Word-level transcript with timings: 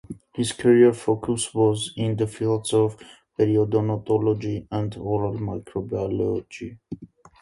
His 0.33 0.51
career 0.51 0.93
focus 0.93 1.53
was 1.53 1.93
in 1.95 2.15
the 2.15 2.25
fields 2.25 2.73
of 2.73 2.97
Periodontology 3.37 4.65
and 4.71 4.97
oral 4.97 5.35
microbiology. 5.35 6.79